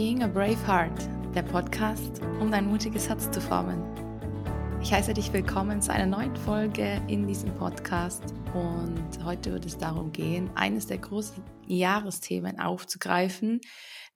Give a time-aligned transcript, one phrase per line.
[0.00, 3.82] Being a Brave Heart, der Podcast, um dein mutiges Herz zu formen.
[4.80, 8.24] Ich heiße dich willkommen zu einer neuen Folge in diesem Podcast
[8.54, 13.60] und heute wird es darum gehen, eines der großen Jahresthemen aufzugreifen,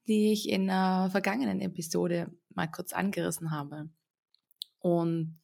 [0.08, 3.90] die ich in einer vergangenen Episode mal kurz angerissen habe.
[4.78, 5.38] Und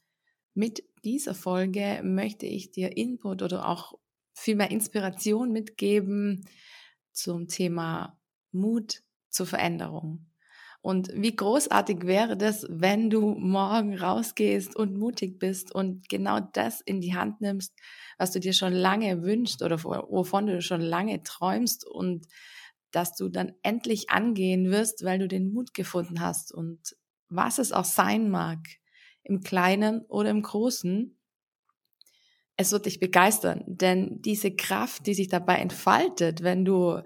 [0.54, 3.92] mit dieser Folge möchte ich dir Input oder auch
[4.32, 6.48] viel mehr Inspiration mitgeben
[7.12, 8.18] zum Thema
[8.52, 10.29] Mut zur Veränderung.
[10.82, 16.80] Und wie großartig wäre das, wenn du morgen rausgehst und mutig bist und genau das
[16.80, 17.74] in die Hand nimmst,
[18.16, 22.26] was du dir schon lange wünschst oder wovon du schon lange träumst und
[22.92, 26.96] dass du dann endlich angehen wirst, weil du den Mut gefunden hast und
[27.28, 28.58] was es auch sein mag,
[29.22, 31.16] im Kleinen oder im Großen,
[32.56, 37.02] es wird dich begeistern, denn diese Kraft, die sich dabei entfaltet, wenn du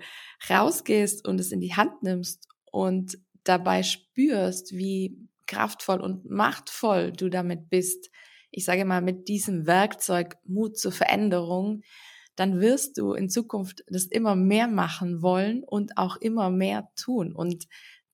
[0.48, 7.28] rausgehst und es in die Hand nimmst und dabei spürst, wie kraftvoll und machtvoll du
[7.28, 8.11] damit bist,
[8.51, 11.83] ich sage mal mit diesem Werkzeug Mut zur Veränderung,
[12.36, 17.33] dann wirst du in Zukunft das immer mehr machen wollen und auch immer mehr tun.
[17.34, 17.67] Und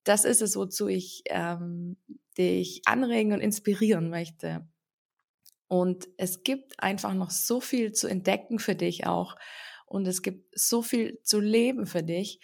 [0.05, 1.97] das ist es, wozu ich ähm,
[2.39, 4.67] dich anregen und inspirieren möchte.
[5.69, 9.37] Und es gibt einfach noch so viel zu entdecken für dich auch.
[9.87, 12.41] Und es gibt so viel zu leben für dich.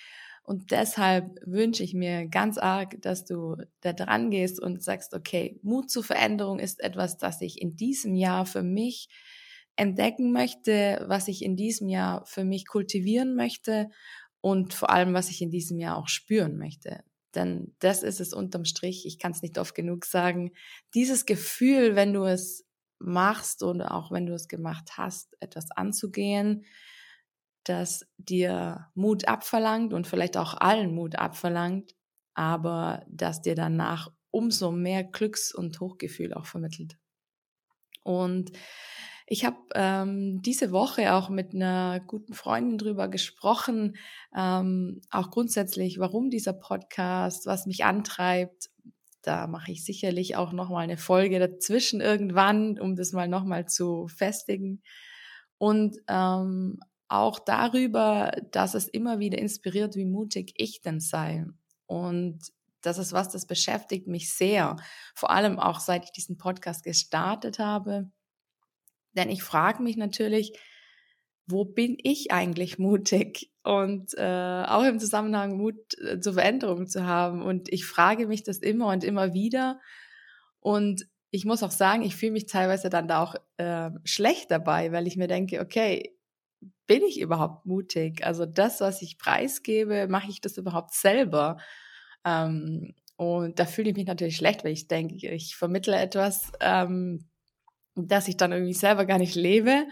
[0.47, 5.59] Und deshalb wünsche ich mir ganz arg, dass du da dran gehst und sagst, okay,
[5.63, 9.09] Mut zur Veränderung ist etwas, das ich in diesem Jahr für mich
[9.75, 13.89] entdecken möchte, was ich in diesem Jahr für mich kultivieren möchte
[14.41, 17.03] und vor allem, was ich in diesem Jahr auch spüren möchte.
[17.35, 20.53] Denn das ist es unterm Strich, ich kann es nicht oft genug sagen,
[20.95, 22.65] dieses Gefühl, wenn du es
[23.01, 26.65] machst und auch wenn du es gemacht hast, etwas anzugehen,
[27.69, 31.95] das dir Mut abverlangt und vielleicht auch allen Mut abverlangt,
[32.35, 36.99] aber das dir danach umso mehr Glücks- und Hochgefühl auch vermittelt.
[38.03, 38.53] Und
[39.27, 43.97] ich habe ähm, diese Woche auch mit einer guten Freundin drüber gesprochen,
[44.37, 48.71] ähm, auch grundsätzlich, warum dieser Podcast, was mich antreibt,
[49.23, 53.45] da mache ich sicherlich auch noch mal eine Folge dazwischen irgendwann, um das mal noch
[53.45, 54.83] mal zu festigen.
[55.59, 56.79] Und ähm,
[57.09, 61.47] auch darüber, dass es immer wieder inspiriert, wie mutig ich denn sei.
[61.87, 62.41] Und
[62.83, 64.77] das ist was, das beschäftigt mich sehr.
[65.15, 68.11] Vor allem auch seit ich diesen Podcast gestartet habe.
[69.15, 70.59] Denn ich frage mich natürlich,
[71.47, 73.51] wo bin ich eigentlich mutig?
[73.63, 77.43] Und äh, auch im Zusammenhang Mut äh, zur Veränderung zu haben.
[77.43, 79.81] Und ich frage mich das immer und immer wieder.
[80.61, 84.93] Und ich muss auch sagen, ich fühle mich teilweise dann da auch äh, schlecht dabei,
[84.93, 86.16] weil ich mir denke, okay,
[86.87, 88.25] bin ich überhaupt mutig?
[88.25, 91.59] Also das, was ich preisgebe, mache ich das überhaupt selber?
[92.25, 97.29] Ähm, und da fühle ich mich natürlich schlecht, weil ich denke, ich vermittle etwas, ähm,
[97.95, 99.87] das ich dann irgendwie selber gar nicht lebe.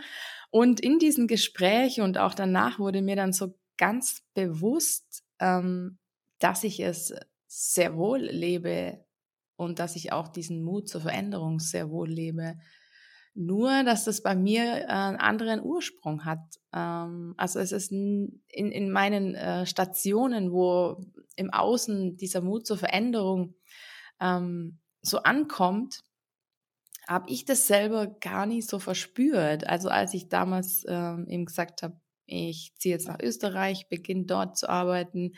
[0.51, 5.99] Und in diesem Gespräch und auch danach wurde mir dann so ganz bewusst, ähm,
[6.39, 7.15] dass ich es
[7.47, 9.05] sehr wohl lebe
[9.57, 12.57] und dass ich auch diesen Mut zur Veränderung sehr wohl lebe.
[13.35, 16.61] Nur, dass das bei mir äh, einen anderen Ursprung hat.
[16.73, 21.05] Ähm, also es ist in, in meinen äh, Stationen, wo
[21.37, 23.55] im Außen dieser Mut zur Veränderung
[24.21, 26.05] ähm, so ankommt,
[27.09, 29.67] habe ich das selber gar nicht so verspürt.
[29.67, 34.57] Also als ich damals ähm, eben gesagt habe, ich ziehe jetzt nach Österreich, beginne dort
[34.57, 35.33] zu arbeiten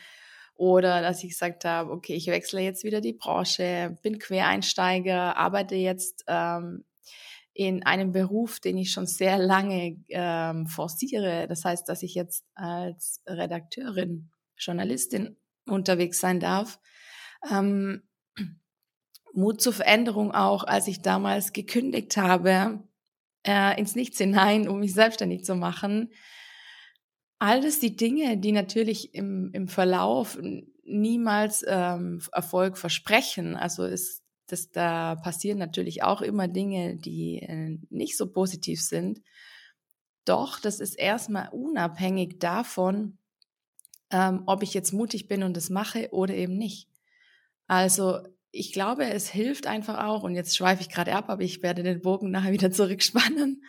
[0.55, 5.75] oder dass ich gesagt habe, okay, ich wechsle jetzt wieder die Branche, bin Quereinsteiger, arbeite
[5.75, 6.85] jetzt ähm,
[7.57, 11.47] in einem Beruf, den ich schon sehr lange ähm, forciere.
[11.47, 16.79] Das heißt, dass ich jetzt als Redakteurin, Journalistin unterwegs sein darf.
[17.51, 18.03] Ähm,
[19.33, 22.83] Mut zur Veränderung auch, als ich damals gekündigt habe,
[23.43, 26.11] äh, ins Nichts hinein, um mich selbstständig zu machen.
[27.39, 30.37] Alles die Dinge, die natürlich im, im Verlauf
[30.83, 33.55] niemals ähm, Erfolg versprechen.
[33.55, 39.21] Also ist das, da passieren natürlich auch immer Dinge, die äh, nicht so positiv sind.
[40.25, 43.17] Doch, das ist erstmal unabhängig davon,
[44.11, 46.89] ähm, ob ich jetzt mutig bin und das mache oder eben nicht.
[47.67, 48.19] Also
[48.51, 51.83] ich glaube, es hilft einfach auch, und jetzt schweife ich gerade ab, aber ich werde
[51.83, 53.63] den Bogen nachher wieder zurückspannen.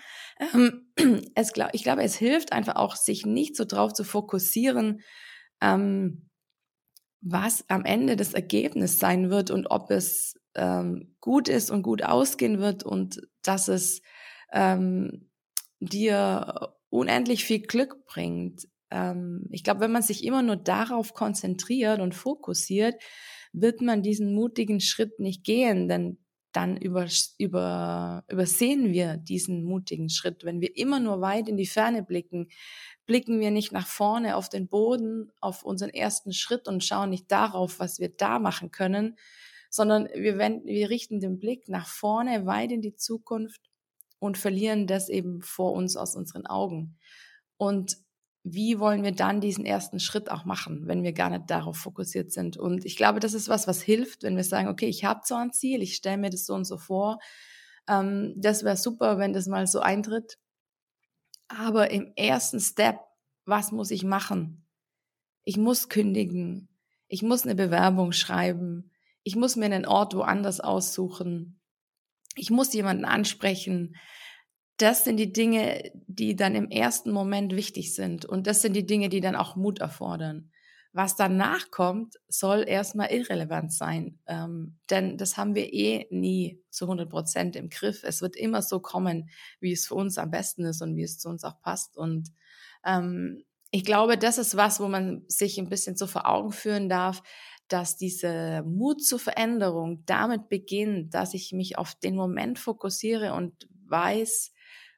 [0.55, 0.93] Ähm,
[1.35, 5.03] es, ich glaube, es hilft einfach auch, sich nicht so drauf zu fokussieren,
[5.61, 6.29] ähm,
[7.21, 12.03] was am Ende das Ergebnis sein wird und ob es ähm, gut ist und gut
[12.03, 14.03] ausgehen wird und dass es
[14.53, 15.31] ähm,
[15.81, 18.67] dir unendlich viel Glück bringt.
[18.91, 23.01] ähm, ich glaube, wenn man sich immer nur darauf konzentriert und fokussiert,
[23.53, 26.19] wird man diesen mutigen Schritt nicht gehen, denn
[26.53, 27.07] dann über,
[27.39, 30.45] über, übersehen wir diesen mutigen Schritt.
[30.45, 32.49] Wenn wir immer nur weit in die Ferne blicken,
[33.07, 37.31] blicken wir nicht nach vorne auf den Boden, auf unseren ersten Schritt und schauen nicht
[37.31, 39.17] darauf, was wir da machen können,
[39.69, 43.61] sondern wir, wenden, wir richten den Blick nach vorne, weit in die Zukunft
[44.19, 46.99] und verlieren das eben vor uns aus unseren Augen.
[47.57, 47.97] Und
[48.45, 52.33] wie wollen wir dann diesen ersten Schritt auch machen, wenn wir gar nicht darauf fokussiert
[52.33, 52.57] sind.
[52.57, 55.35] Und ich glaube, das ist was, was hilft, wenn wir sagen, okay, ich habe so
[55.35, 57.19] ein Ziel, ich stelle mir das so und so vor.
[57.89, 60.39] Ähm, das wäre super, wenn das mal so eintritt.
[61.49, 63.01] Aber im ersten Step,
[63.45, 64.67] was muss ich machen?
[65.45, 66.69] Ich muss kündigen.
[67.09, 68.93] Ich muss eine Bewerbung schreiben.
[69.29, 71.61] Ich muss mir einen Ort woanders aussuchen.
[72.35, 73.95] Ich muss jemanden ansprechen
[74.79, 78.25] das sind die Dinge, die dann im ersten Moment wichtig sind.
[78.25, 80.53] Und das sind die Dinge, die dann auch Mut erfordern.
[80.93, 84.21] Was danach kommt, soll erstmal irrelevant sein.
[84.27, 88.05] Ähm, denn das haben wir eh nie zu 100 Prozent im Griff.
[88.05, 89.29] Es wird immer so kommen,
[89.61, 91.97] wie es für uns am besten ist und wie es zu uns auch passt.
[91.97, 92.29] Und
[92.87, 96.89] ähm, ich glaube, das ist was, wo man sich ein bisschen so vor Augen führen
[96.89, 97.23] darf,
[97.69, 103.69] dass diese Mut zur Veränderung damit beginnt, dass ich mich auf den Moment fokussiere und
[103.87, 104.53] weiß,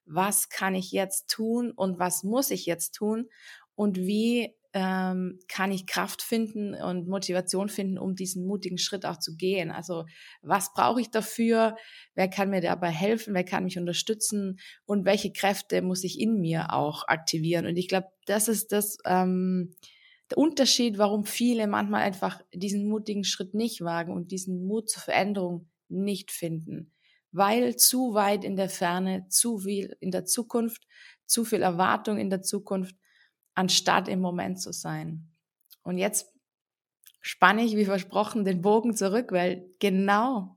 [0.06, 3.28] was kann ich jetzt tun und was muss ich jetzt tun
[3.74, 9.18] und wie ähm, kann ich Kraft finden und Motivation finden, um diesen mutigen Schritt auch
[9.18, 9.70] zu gehen.
[9.70, 10.04] Also
[10.42, 11.76] was brauche ich dafür?
[12.14, 13.34] Wer kann mir dabei helfen?
[13.34, 14.60] Wer kann mich unterstützen?
[14.84, 17.66] Und welche Kräfte muss ich in mir auch aktivieren?
[17.66, 19.74] Und ich glaube, das ist das ähm,
[20.30, 25.02] der Unterschied, warum viele manchmal einfach diesen mutigen Schritt nicht wagen und diesen Mut zur
[25.02, 26.92] Veränderung nicht finden
[27.32, 30.86] weil zu weit in der Ferne, zu viel in der Zukunft,
[31.26, 32.96] zu viel Erwartung in der Zukunft,
[33.54, 35.30] anstatt im Moment zu sein.
[35.82, 36.32] Und jetzt
[37.20, 40.56] spanne ich, wie versprochen, den Bogen zurück, weil genau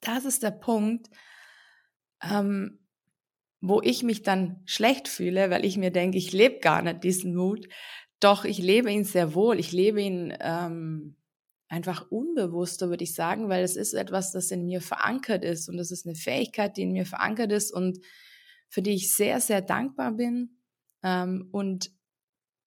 [0.00, 1.08] das ist der Punkt,
[2.22, 2.78] ähm,
[3.60, 7.34] wo ich mich dann schlecht fühle, weil ich mir denke, ich lebe gar nicht diesen
[7.34, 7.68] Mut.
[8.22, 9.58] Doch ich lebe ihn sehr wohl.
[9.58, 11.16] Ich lebe ihn ähm,
[11.68, 15.76] einfach unbewusster, würde ich sagen, weil es ist etwas, das in mir verankert ist und
[15.76, 17.98] das ist eine Fähigkeit, die in mir verankert ist und
[18.68, 20.58] für die ich sehr, sehr dankbar bin
[21.02, 21.90] ähm, und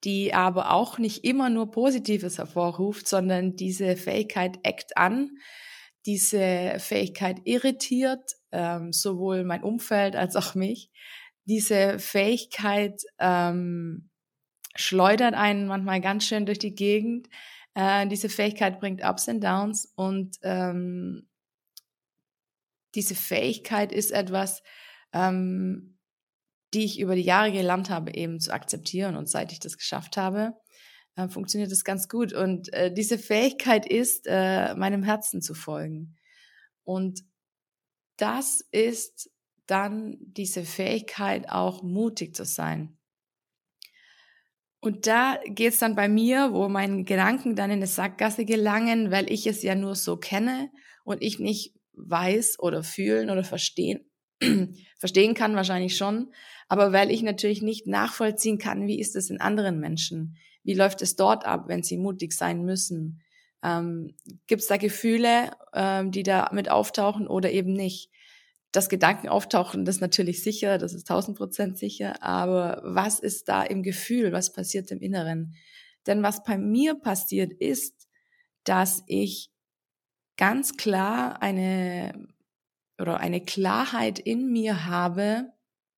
[0.04, 5.38] die aber auch nicht immer nur Positives hervorruft, sondern diese Fähigkeit eckt an,
[6.06, 10.92] diese Fähigkeit irritiert ähm, sowohl mein Umfeld als auch mich.
[11.46, 14.10] Diese Fähigkeit ähm,
[14.76, 17.30] schleudert einen manchmal ganz schön durch die Gegend
[17.76, 21.28] äh, diese Fähigkeit bringt Ups und Downs und ähm,
[22.96, 24.64] diese Fähigkeit ist etwas,
[25.12, 26.00] ähm,
[26.74, 29.18] die ich über die Jahre gelernt habe, eben zu akzeptieren.
[29.18, 30.54] Und seit ich das geschafft habe,
[31.18, 32.32] äh, funktioniert das ganz gut.
[32.32, 36.16] Und äh, diese Fähigkeit ist, äh, meinem Herzen zu folgen.
[36.86, 37.26] Und
[38.16, 39.30] das ist
[39.68, 42.95] dann diese Fähigkeit, auch mutig zu sein.
[44.86, 49.32] Und da geht's dann bei mir, wo meine Gedanken dann in eine Sackgasse gelangen, weil
[49.32, 50.70] ich es ja nur so kenne
[51.04, 54.06] und ich nicht weiß oder fühlen oder verstehen,
[55.00, 56.32] verstehen kann wahrscheinlich schon,
[56.68, 60.38] aber weil ich natürlich nicht nachvollziehen kann, wie ist es in anderen Menschen?
[60.64, 63.22] Wie läuft es dort ab, wenn sie mutig sein müssen?
[63.64, 68.12] Ähm, Gibt es da Gefühle, ähm, die da mit auftauchen oder eben nicht?
[68.76, 73.48] Dass Gedanken auftauchen, das ist natürlich sicher, das ist tausend Prozent sicher, aber was ist
[73.48, 75.56] da im Gefühl, was passiert im Inneren?
[76.08, 78.08] Denn was bei mir passiert ist,
[78.64, 79.52] dass ich
[80.38, 82.28] ganz klar eine
[83.00, 85.52] oder eine Klarheit in mir habe,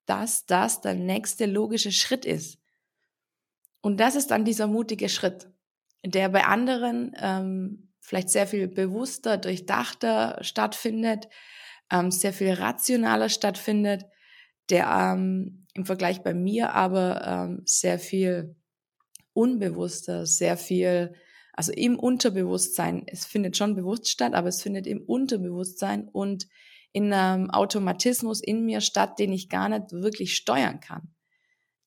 [0.06, 2.58] dass das der nächste logische Schritt ist.
[3.80, 5.48] Und das ist dann dieser mutige Schritt,
[6.04, 11.28] der bei anderen ähm, vielleicht sehr viel bewusster, durchdachter stattfindet,
[11.90, 14.04] ähm, sehr viel rationaler stattfindet,
[14.70, 18.56] der ähm, im Vergleich bei mir aber ähm, sehr viel
[19.32, 21.14] unbewusster, sehr viel,
[21.52, 26.48] also im Unterbewusstsein, es findet schon bewusst statt, aber es findet im Unterbewusstsein und
[26.92, 31.14] in einem Automatismus in mir statt, den ich gar nicht wirklich steuern kann.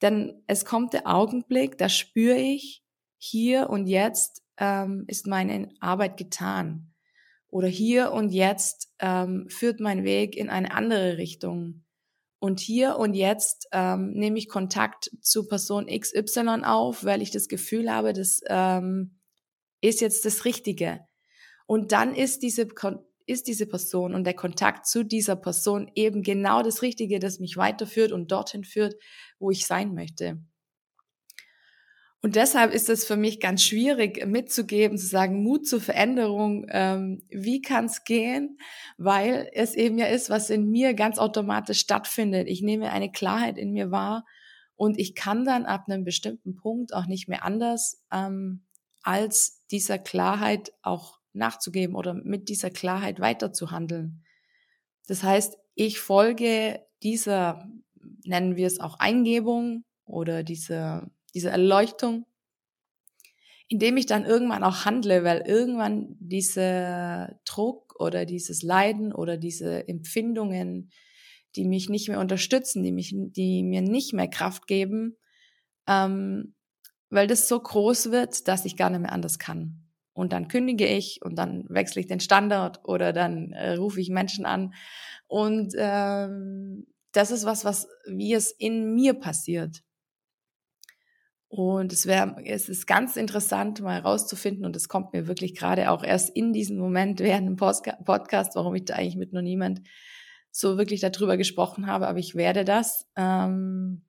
[0.01, 2.84] Denn es kommt der Augenblick, da spüre ich,
[3.17, 6.91] hier und jetzt ähm, ist meine Arbeit getan
[7.51, 11.84] oder hier und jetzt ähm, führt mein Weg in eine andere Richtung.
[12.39, 17.50] Und hier und jetzt ähm, nehme ich Kontakt zu Person XY auf, weil ich das
[17.50, 19.20] Gefühl habe, das ähm,
[19.81, 21.01] ist jetzt das Richtige.
[21.67, 22.67] Und dann ist diese,
[23.27, 27.58] ist diese Person und der Kontakt zu dieser Person eben genau das Richtige, das mich
[27.58, 28.96] weiterführt und dorthin führt,
[29.39, 30.41] wo ich sein möchte.
[32.24, 37.24] Und deshalb ist es für mich ganz schwierig mitzugeben, zu sagen, Mut zur Veränderung, ähm,
[37.30, 38.60] wie kann es gehen,
[38.98, 42.48] weil es eben ja ist, was in mir ganz automatisch stattfindet.
[42.48, 44.24] Ich nehme eine Klarheit in mir wahr
[44.75, 48.66] und ich kann dann ab einem bestimmten Punkt auch nicht mehr anders, ähm,
[49.01, 54.24] als dieser Klarheit auch nachzugeben oder mit dieser Klarheit weiterzuhandeln.
[55.08, 57.68] Das heißt, ich folge dieser,
[58.25, 62.26] nennen wir es auch Eingebung oder dieser diese Erleuchtung,
[63.68, 69.88] indem ich dann irgendwann auch handle, weil irgendwann dieser Druck oder dieses Leiden oder diese
[69.88, 70.92] Empfindungen,
[71.56, 75.18] die mich nicht mehr unterstützen, die mich, die mir nicht mehr Kraft geben,
[75.88, 76.54] ähm,
[77.10, 79.82] weil das so groß wird, dass ich gar nicht mehr anders kann.
[80.14, 84.10] Und dann kündige ich und dann wechsle ich den Standard oder dann äh, rufe ich
[84.10, 84.74] Menschen an.
[85.28, 89.84] Und ähm, das ist was, was wie es in mir passiert.
[91.51, 95.91] Und es wäre, es ist ganz interessant, mal herauszufinden, und es kommt mir wirklich gerade
[95.91, 99.81] auch erst in diesem Moment während dem Podcast, warum ich da eigentlich mit noch niemand
[100.50, 103.05] so wirklich darüber gesprochen habe, aber ich werde das.
[103.17, 104.05] Ähm,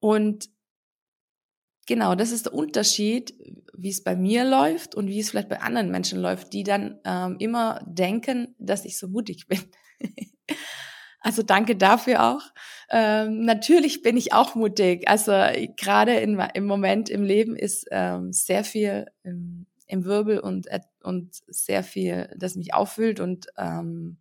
[0.00, 0.48] und
[1.86, 3.32] genau, das ist der Unterschied,
[3.72, 6.98] wie es bei mir läuft und wie es vielleicht bei anderen Menschen läuft, die dann
[7.04, 9.60] ähm, immer denken, dass ich so mutig bin.
[11.20, 12.42] Also danke dafür auch.
[12.88, 15.06] Ähm, natürlich bin ich auch mutig.
[15.08, 15.32] Also
[15.76, 20.66] gerade im Moment im Leben ist ähm, sehr viel im, im Wirbel und,
[21.02, 24.16] und sehr viel, das mich auffüllt und ähm,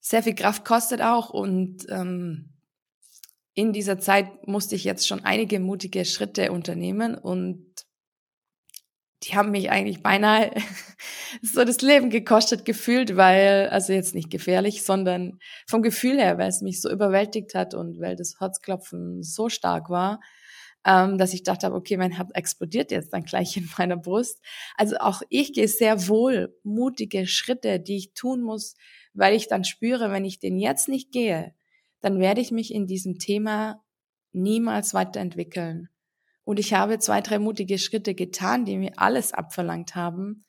[0.00, 1.30] sehr viel Kraft kostet auch.
[1.30, 2.54] Und ähm,
[3.54, 7.66] in dieser Zeit musste ich jetzt schon einige mutige Schritte unternehmen und
[9.22, 10.50] die haben mich eigentlich beinahe
[11.42, 16.48] so das Leben gekostet gefühlt, weil, also jetzt nicht gefährlich, sondern vom Gefühl her, weil
[16.48, 20.20] es mich so überwältigt hat und weil das Herzklopfen so stark war,
[20.86, 24.40] ähm, dass ich dachte, okay, mein Herz explodiert jetzt dann gleich in meiner Brust.
[24.76, 28.74] Also auch ich gehe sehr wohl mutige Schritte, die ich tun muss,
[29.12, 31.54] weil ich dann spüre, wenn ich den jetzt nicht gehe,
[32.00, 33.82] dann werde ich mich in diesem Thema
[34.32, 35.90] niemals weiterentwickeln.
[36.44, 40.44] Und ich habe zwei, drei mutige Schritte getan, die mir alles abverlangt haben.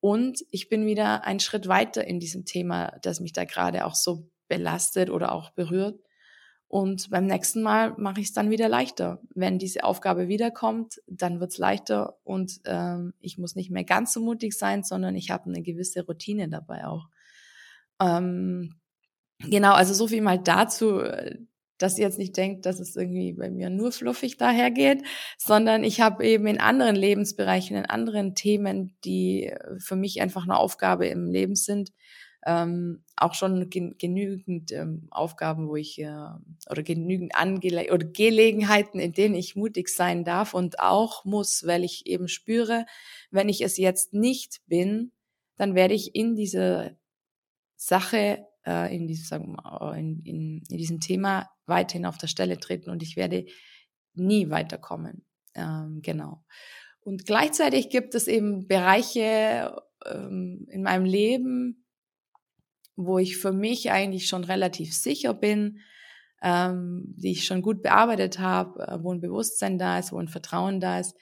[0.00, 3.94] Und ich bin wieder einen Schritt weiter in diesem Thema, das mich da gerade auch
[3.94, 6.00] so belastet oder auch berührt.
[6.68, 9.20] Und beim nächsten Mal mache ich es dann wieder leichter.
[9.34, 14.12] Wenn diese Aufgabe wiederkommt, dann wird es leichter und ähm, ich muss nicht mehr ganz
[14.12, 17.06] so mutig sein, sondern ich habe eine gewisse Routine dabei auch.
[18.00, 18.74] Ähm,
[19.38, 21.02] genau, also so viel mal dazu
[21.78, 25.02] dass ihr jetzt nicht denkt, dass es irgendwie bei mir nur fluffig dahergeht,
[25.38, 30.58] sondern ich habe eben in anderen Lebensbereichen, in anderen Themen, die für mich einfach eine
[30.58, 31.92] Aufgabe im Leben sind,
[32.46, 36.28] ähm, auch schon gen genügend ähm, Aufgaben, wo ich äh,
[36.70, 41.82] oder genügend Angele oder Gelegenheiten, in denen ich mutig sein darf und auch muss, weil
[41.82, 42.86] ich eben spüre,
[43.30, 45.10] wenn ich es jetzt nicht bin,
[45.56, 46.96] dann werde ich in diese
[47.74, 52.90] Sache äh, in, diesem, mal, in, in, in diesem Thema weiterhin auf der Stelle treten
[52.90, 53.46] und ich werde
[54.14, 55.24] nie weiterkommen.
[55.54, 56.44] Ähm, genau.
[57.00, 61.84] Und gleichzeitig gibt es eben Bereiche ähm, in meinem Leben,
[62.96, 65.78] wo ich für mich eigentlich schon relativ sicher bin,
[66.42, 70.28] ähm, die ich schon gut bearbeitet habe, äh, wo ein Bewusstsein da ist, wo ein
[70.28, 71.16] Vertrauen da ist,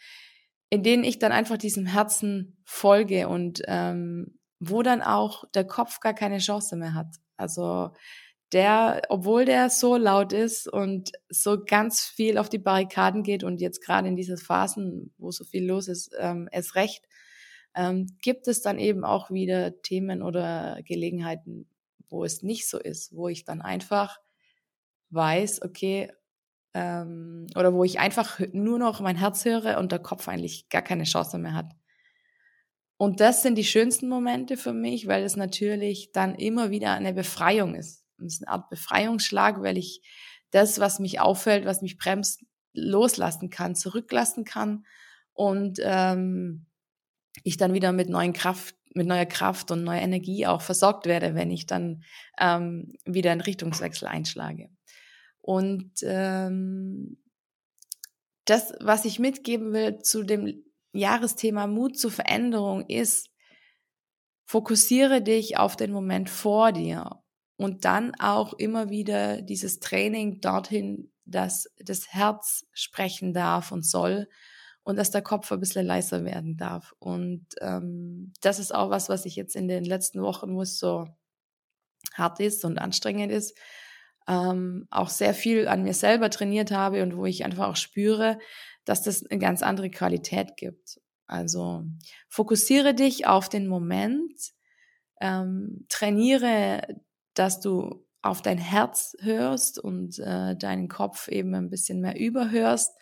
[0.70, 6.00] in denen ich dann einfach diesem Herzen folge und ähm, wo dann auch der Kopf
[6.00, 7.14] gar keine Chance mehr hat.
[7.36, 7.90] Also
[8.52, 13.60] der, obwohl der so laut ist und so ganz viel auf die Barrikaden geht und
[13.60, 17.04] jetzt gerade in diesen Phasen, wo so viel los ist, ähm, es recht,
[17.74, 21.68] ähm, gibt es dann eben auch wieder Themen oder Gelegenheiten,
[22.08, 24.20] wo es nicht so ist, wo ich dann einfach
[25.10, 26.12] weiß, okay,
[26.74, 30.82] ähm, oder wo ich einfach nur noch mein Herz höre und der Kopf eigentlich gar
[30.82, 31.72] keine Chance mehr hat.
[32.96, 37.12] Und das sind die schönsten Momente für mich, weil es natürlich dann immer wieder eine
[37.12, 38.04] Befreiung ist.
[38.18, 40.00] Es ist eine Art Befreiungsschlag, weil ich
[40.50, 44.84] das, was mich auffällt, was mich bremst, loslassen kann, zurücklassen kann
[45.32, 46.66] und ähm,
[47.42, 51.34] ich dann wieder mit neuen Kraft, mit neuer Kraft und neuer Energie auch versorgt werde,
[51.34, 52.04] wenn ich dann
[52.38, 54.70] ähm, wieder einen Richtungswechsel einschlage.
[55.40, 57.18] Und ähm,
[58.44, 60.63] das, was ich mitgeben will zu dem
[60.94, 63.30] Jahresthema Mut zur Veränderung ist,
[64.46, 67.22] fokussiere dich auf den Moment vor dir
[67.56, 74.28] und dann auch immer wieder dieses Training dorthin, dass das Herz sprechen darf und soll
[74.82, 76.94] und dass der Kopf ein bisschen leiser werden darf.
[76.98, 80.78] Und ähm, das ist auch was, was ich jetzt in den letzten Wochen, wo es
[80.78, 81.06] so
[82.12, 83.56] hart ist und anstrengend ist,
[84.28, 88.38] ähm, auch sehr viel an mir selber trainiert habe und wo ich einfach auch spüre,
[88.84, 91.00] dass das eine ganz andere Qualität gibt.
[91.26, 91.84] Also
[92.28, 94.52] fokussiere dich auf den Moment,
[95.20, 97.00] ähm, trainiere,
[97.34, 102.94] dass du auf dein Herz hörst und äh, deinen Kopf eben ein bisschen mehr überhörst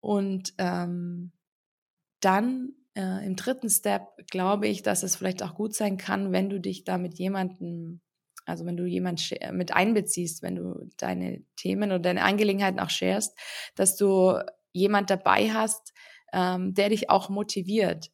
[0.00, 1.32] und ähm,
[2.20, 6.50] dann äh, im dritten Step glaube ich, dass es vielleicht auch gut sein kann, wenn
[6.50, 8.00] du dich da mit jemandem
[8.48, 13.38] also wenn du jemand mit einbeziehst, wenn du deine Themen oder deine Angelegenheiten auch sharest,
[13.74, 14.38] dass du
[14.72, 15.92] jemand dabei hast,
[16.32, 18.10] ähm, der dich auch motiviert.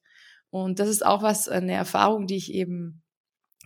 [0.50, 3.02] Und das ist auch was, eine Erfahrung, die ich eben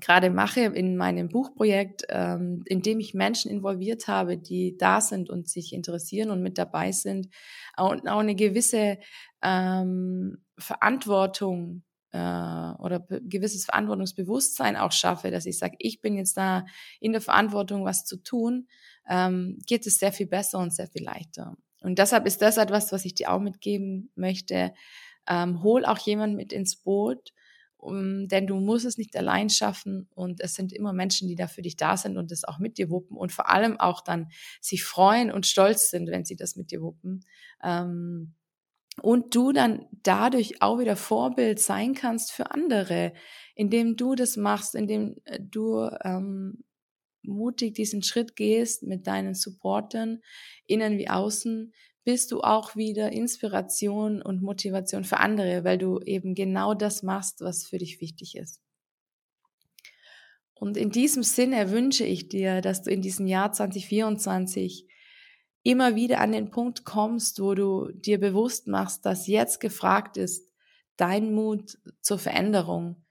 [0.00, 5.30] gerade mache in meinem Buchprojekt, ähm, in dem ich Menschen involviert habe, die da sind
[5.30, 7.28] und sich interessieren und mit dabei sind
[7.76, 8.98] und auch eine gewisse
[9.42, 16.64] ähm, Verantwortung äh, oder gewisses Verantwortungsbewusstsein auch schaffe, dass ich sage, ich bin jetzt da
[17.00, 18.68] in der Verantwortung, was zu tun,
[19.08, 21.56] ähm, geht es sehr viel besser und sehr viel leichter.
[21.80, 24.72] Und deshalb ist das etwas, was ich dir auch mitgeben möchte.
[25.28, 27.32] Ähm, hol auch jemand mit ins Boot,
[27.76, 31.46] um, denn du musst es nicht allein schaffen und es sind immer Menschen, die da
[31.46, 34.30] für dich da sind und das auch mit dir wuppen und vor allem auch dann
[34.60, 37.24] sich freuen und stolz sind, wenn sie das mit dir wuppen.
[37.62, 38.34] Ähm,
[39.00, 43.12] und du dann dadurch auch wieder Vorbild sein kannst für andere,
[43.54, 46.64] indem du das machst, indem äh, du ähm,
[47.22, 50.20] mutig diesen Schritt gehst mit deinen Supportern,
[50.66, 51.72] innen wie außen,
[52.04, 57.40] bist du auch wieder Inspiration und Motivation für andere, weil du eben genau das machst,
[57.40, 58.62] was für dich wichtig ist.
[60.54, 64.86] Und in diesem Sinne wünsche ich dir, dass du in diesem Jahr 2024
[65.62, 70.50] immer wieder an den Punkt kommst, wo du dir bewusst machst, dass jetzt gefragt ist,
[70.96, 73.04] dein Mut zur Veränderung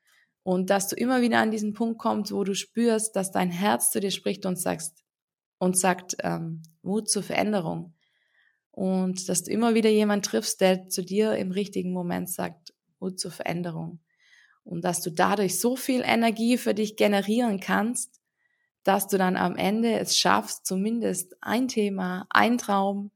[0.47, 3.91] und dass du immer wieder an diesen Punkt kommst, wo du spürst, dass dein Herz
[3.91, 5.03] zu dir spricht und sagst
[5.59, 7.93] und sagt ähm, Mut zur Veränderung
[8.71, 13.19] und dass du immer wieder jemand triffst, der zu dir im richtigen Moment sagt Mut
[13.19, 13.99] zur Veränderung
[14.63, 18.21] und dass du dadurch so viel Energie für dich generieren kannst,
[18.83, 23.11] dass du dann am Ende es schaffst, zumindest ein Thema, ein Traum,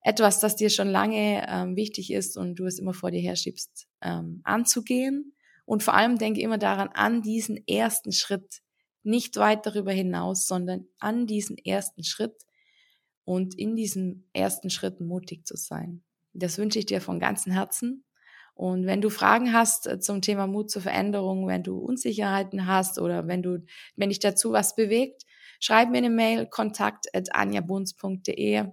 [0.00, 3.86] etwas, das dir schon lange ähm, wichtig ist und du es immer vor dir herschiebst,
[4.02, 5.33] ähm, anzugehen.
[5.64, 8.60] Und vor allem denke immer daran, an diesen ersten Schritt,
[9.02, 12.42] nicht weit darüber hinaus, sondern an diesen ersten Schritt
[13.24, 16.02] und in diesem ersten Schritt mutig zu sein.
[16.32, 18.04] Das wünsche ich dir von ganzem Herzen.
[18.54, 22.98] Und wenn du Fragen hast äh, zum Thema Mut zur Veränderung, wenn du Unsicherheiten hast
[22.98, 23.64] oder wenn du,
[23.96, 25.24] wenn dich dazu was bewegt,
[25.60, 28.66] schreib mir eine Mail, kontakt at anjabunz.de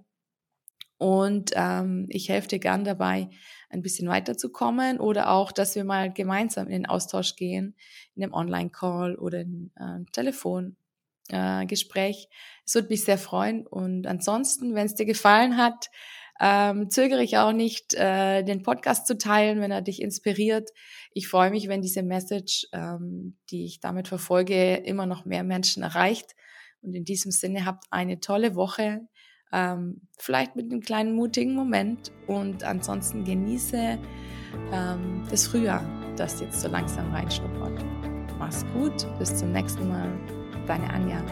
[1.02, 3.28] und ähm, ich helfe dir gern dabei,
[3.70, 7.74] ein bisschen weiterzukommen oder auch, dass wir mal gemeinsam in den Austausch gehen,
[8.14, 12.28] in einem Online-Call oder in einem äh, Telefongespräch.
[12.30, 13.66] Äh, es würde mich sehr freuen.
[13.66, 15.90] Und ansonsten, wenn es dir gefallen hat,
[16.40, 20.70] ähm, zögere ich auch nicht, äh, den Podcast zu teilen, wenn er dich inspiriert.
[21.14, 25.82] Ich freue mich, wenn diese Message, ähm, die ich damit verfolge, immer noch mehr Menschen
[25.82, 26.36] erreicht.
[26.80, 29.00] Und in diesem Sinne habt eine tolle Woche,
[29.52, 33.98] ähm, vielleicht mit einem kleinen mutigen Moment und ansonsten genieße
[34.72, 35.84] ähm, das Frühjahr,
[36.16, 37.84] das jetzt so langsam reinschnuppert.
[38.38, 40.10] Mach's gut, bis zum nächsten Mal.
[40.66, 41.22] Deine Anja.